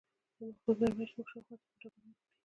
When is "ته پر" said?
1.61-1.75